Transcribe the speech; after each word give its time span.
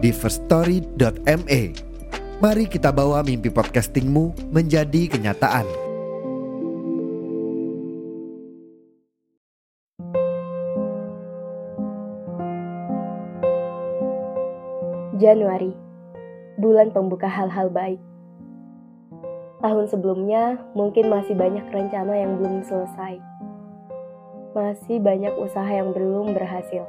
di 0.00 0.10
firststory.me. 0.16 1.62
Mari 2.40 2.64
kita 2.72 2.88
bawa 2.88 3.20
mimpi 3.20 3.52
podcastingmu 3.52 4.48
menjadi 4.48 5.12
kenyataan. 5.12 5.68
Januari, 15.20 15.76
bulan 16.56 16.88
pembuka 16.96 17.28
hal-hal 17.28 17.68
baik. 17.68 18.00
Tahun 19.60 19.84
sebelumnya 19.84 20.56
mungkin 20.72 21.12
masih 21.12 21.36
banyak 21.36 21.68
rencana 21.68 22.16
yang 22.16 22.40
belum 22.40 22.64
selesai. 22.64 23.20
Masih 24.56 24.96
banyak 24.96 25.36
usaha 25.36 25.68
yang 25.68 25.92
belum 25.92 26.32
berhasil. 26.32 26.88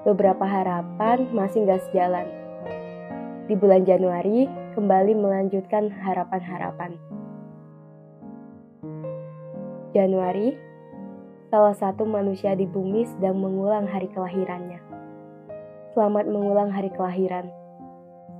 Beberapa 0.00 0.48
harapan 0.48 1.28
masih 1.28 1.68
nggak 1.68 1.84
sejalan. 1.92 2.24
Di 3.44 3.52
bulan 3.52 3.84
Januari, 3.84 4.48
kembali 4.72 5.12
melanjutkan 5.12 5.92
harapan-harapan. 5.92 6.96
Januari, 9.92 10.56
salah 11.52 11.76
satu 11.76 12.08
manusia 12.08 12.56
di 12.56 12.64
bumi 12.64 13.04
sedang 13.12 13.44
mengulang 13.44 13.84
hari 13.84 14.08
kelahirannya. 14.08 14.80
Selamat 15.92 16.24
mengulang 16.32 16.72
hari 16.72 16.88
kelahiran. 16.96 17.52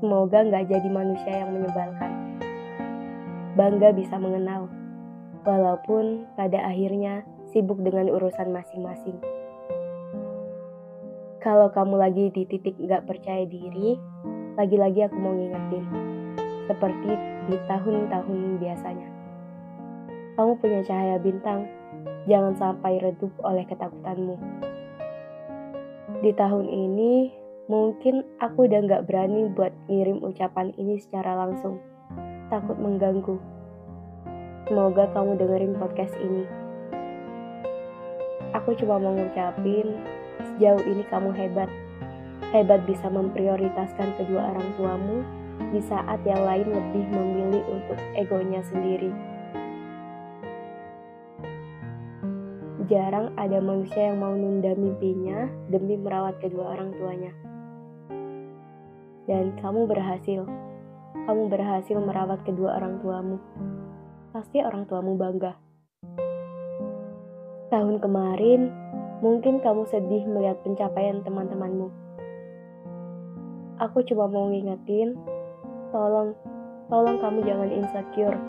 Semoga 0.00 0.40
nggak 0.40 0.64
jadi 0.64 0.88
manusia 0.88 1.44
yang 1.44 1.60
menyebalkan. 1.60 2.40
Bangga 3.52 3.92
bisa 3.92 4.16
mengenal, 4.16 4.64
walaupun 5.44 6.24
pada 6.40 6.56
akhirnya 6.64 7.20
sibuk 7.52 7.84
dengan 7.84 8.08
urusan 8.08 8.48
masing-masing. 8.48 9.20
Kalau 11.40 11.72
kamu 11.72 11.96
lagi 11.96 12.28
di 12.36 12.44
titik 12.44 12.76
nggak 12.76 13.08
percaya 13.08 13.48
diri, 13.48 13.96
lagi-lagi 14.60 15.08
aku 15.08 15.16
mau 15.16 15.32
ngingetin, 15.32 15.88
seperti 16.68 17.16
di 17.48 17.56
tahun-tahun 17.64 18.60
biasanya. 18.60 19.08
Kamu 20.36 20.60
punya 20.60 20.84
cahaya 20.84 21.16
bintang, 21.16 21.64
jangan 22.28 22.52
sampai 22.60 23.00
redup 23.00 23.32
oleh 23.40 23.64
ketakutanmu. 23.64 24.36
Di 26.20 26.28
tahun 26.36 26.68
ini, 26.68 27.32
mungkin 27.72 28.20
aku 28.36 28.68
udah 28.68 28.84
nggak 28.84 29.08
berani 29.08 29.48
buat 29.56 29.72
ngirim 29.88 30.20
ucapan 30.20 30.76
ini 30.76 31.00
secara 31.00 31.40
langsung 31.40 31.80
takut 32.52 32.76
mengganggu. 32.76 33.40
Semoga 34.68 35.08
kamu 35.16 35.40
dengerin 35.40 35.72
podcast 35.80 36.12
ini. 36.20 36.44
Aku 38.52 38.76
cuma 38.76 39.00
mau 39.00 39.16
ngucapin, 39.16 40.19
sejauh 40.42 40.82
ini 40.88 41.04
kamu 41.08 41.30
hebat. 41.36 41.70
Hebat 42.50 42.82
bisa 42.88 43.06
memprioritaskan 43.06 44.16
kedua 44.18 44.56
orang 44.56 44.68
tuamu 44.74 45.22
di 45.70 45.80
saat 45.84 46.24
yang 46.26 46.42
lain 46.42 46.66
lebih 46.66 47.04
memilih 47.12 47.62
untuk 47.68 47.98
egonya 48.16 48.64
sendiri. 48.66 49.12
Jarang 52.90 53.30
ada 53.38 53.62
manusia 53.62 54.10
yang 54.10 54.18
mau 54.18 54.34
nunda 54.34 54.74
mimpinya 54.74 55.46
demi 55.70 55.94
merawat 55.94 56.42
kedua 56.42 56.74
orang 56.74 56.90
tuanya. 56.98 57.30
Dan 59.30 59.54
kamu 59.62 59.86
berhasil 59.86 60.42
kamu 61.30 61.46
berhasil 61.46 61.94
merawat 62.02 62.42
kedua 62.42 62.80
orang 62.82 62.98
tuamu. 62.98 63.38
Pasti 64.34 64.58
orang 64.58 64.90
tuamu 64.90 65.14
bangga. 65.14 65.54
Tahun 67.70 68.02
kemarin, 68.02 68.66
mungkin 69.20 69.60
kamu 69.60 69.84
sedih 69.84 70.24
melihat 70.24 70.64
pencapaian 70.64 71.20
teman-temanmu. 71.20 71.92
Aku 73.80 74.00
cuma 74.04 74.28
mau 74.28 74.48
ngingetin, 74.48 75.16
tolong, 75.92 76.32
tolong 76.88 77.20
kamu 77.20 77.44
jangan 77.44 77.70
insecure. 77.72 78.40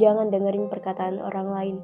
Jangan 0.00 0.32
dengerin 0.32 0.72
perkataan 0.72 1.20
orang 1.20 1.48
lain. 1.52 1.76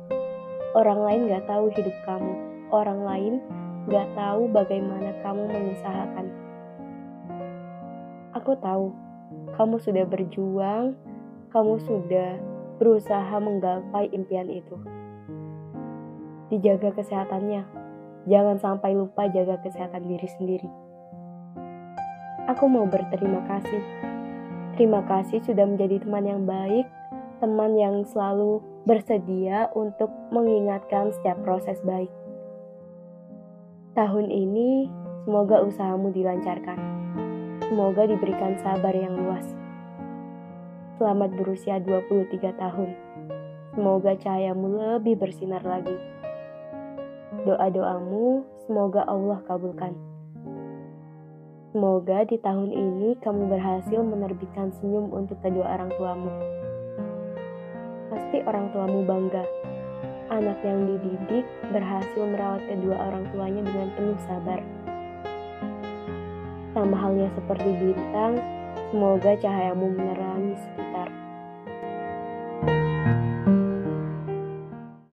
Orang 0.72 1.04
lain 1.04 1.28
gak 1.28 1.44
tahu 1.44 1.68
hidup 1.76 1.96
kamu. 2.08 2.34
Orang 2.72 3.04
lain 3.04 3.40
gak 3.88 4.08
tahu 4.16 4.48
bagaimana 4.48 5.12
kamu 5.20 5.42
mengusahakan. 5.48 6.26
Aku 8.36 8.56
tahu 8.60 8.96
kamu 9.56 9.76
sudah 9.76 10.04
berjuang, 10.08 10.96
kamu 11.52 11.74
sudah 11.84 12.40
berusaha 12.80 13.36
menggapai 13.36 14.08
impian 14.12 14.48
itu. 14.48 14.76
Dijaga 16.48 16.96
kesehatannya, 16.96 17.79
jangan 18.30 18.62
sampai 18.62 18.94
lupa 18.94 19.26
jaga 19.26 19.58
kesehatan 19.58 20.06
diri 20.06 20.28
sendiri. 20.38 20.70
Aku 22.46 22.70
mau 22.70 22.86
berterima 22.86 23.42
kasih. 23.50 23.82
Terima 24.78 25.02
kasih 25.04 25.42
sudah 25.42 25.66
menjadi 25.66 26.00
teman 26.06 26.24
yang 26.24 26.42
baik, 26.46 26.86
teman 27.42 27.74
yang 27.74 28.06
selalu 28.06 28.62
bersedia 28.86 29.68
untuk 29.74 30.08
mengingatkan 30.30 31.10
setiap 31.10 31.36
proses 31.42 31.76
baik. 31.82 32.08
Tahun 33.98 34.26
ini, 34.30 34.86
semoga 35.26 35.60
usahamu 35.66 36.14
dilancarkan 36.14 37.00
Semoga 37.70 38.02
diberikan 38.02 38.58
sabar 38.66 38.90
yang 38.90 39.14
luas. 39.14 39.46
Selamat 40.98 41.30
berusia 41.38 41.78
23 41.78 42.50
tahun. 42.58 42.98
Semoga 43.78 44.18
cahayamu 44.18 44.98
lebih 44.98 45.14
bersinar 45.14 45.62
lagi. 45.62 45.94
Doa-doamu 47.30 48.42
semoga 48.66 49.06
Allah 49.06 49.38
kabulkan. 49.46 49.94
Semoga 51.70 52.26
di 52.26 52.34
tahun 52.42 52.74
ini 52.74 53.22
kamu 53.22 53.46
berhasil 53.46 54.02
menerbitkan 54.02 54.74
senyum 54.74 55.14
untuk 55.14 55.38
kedua 55.38 55.78
orang 55.78 55.94
tuamu. 55.94 56.32
Pasti 58.10 58.42
orang 58.42 58.74
tuamu 58.74 59.06
bangga. 59.06 59.46
Anak 60.34 60.58
yang 60.66 60.90
dididik 60.90 61.46
berhasil 61.70 62.18
merawat 62.18 62.66
kedua 62.66 62.98
orang 62.98 63.22
tuanya 63.30 63.62
dengan 63.62 63.88
penuh 63.94 64.18
sabar. 64.26 64.58
Sama 66.74 66.98
halnya 66.98 67.30
seperti 67.38 67.70
bintang, 67.78 68.42
semoga 68.90 69.38
cahayamu 69.38 69.86
menerangi 69.86 70.58
sekitar 70.58 71.19